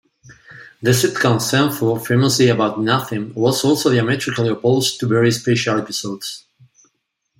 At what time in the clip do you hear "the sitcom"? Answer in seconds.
0.81-1.37